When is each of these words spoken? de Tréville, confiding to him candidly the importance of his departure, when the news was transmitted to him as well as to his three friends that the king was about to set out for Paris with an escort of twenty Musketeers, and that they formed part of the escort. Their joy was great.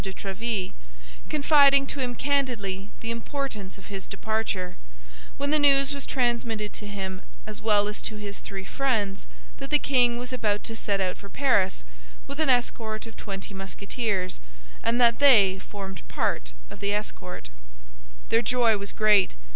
de 0.03 0.11
Tréville, 0.11 0.73
confiding 1.29 1.85
to 1.85 1.99
him 1.99 2.15
candidly 2.15 2.89
the 3.01 3.11
importance 3.11 3.77
of 3.77 3.85
his 3.85 4.07
departure, 4.07 4.75
when 5.37 5.51
the 5.51 5.59
news 5.59 5.93
was 5.93 6.07
transmitted 6.07 6.73
to 6.73 6.87
him 6.87 7.21
as 7.45 7.61
well 7.61 7.87
as 7.87 8.01
to 8.01 8.15
his 8.15 8.39
three 8.39 8.65
friends 8.65 9.27
that 9.59 9.69
the 9.69 9.77
king 9.77 10.17
was 10.17 10.33
about 10.33 10.63
to 10.63 10.75
set 10.75 10.99
out 10.99 11.17
for 11.17 11.29
Paris 11.29 11.83
with 12.25 12.39
an 12.39 12.49
escort 12.49 13.05
of 13.05 13.15
twenty 13.15 13.53
Musketeers, 13.53 14.39
and 14.83 14.99
that 14.99 15.19
they 15.19 15.59
formed 15.59 16.01
part 16.07 16.51
of 16.71 16.79
the 16.79 16.91
escort. 16.95 17.49
Their 18.29 18.41
joy 18.41 18.77
was 18.77 18.91
great. 18.91 19.35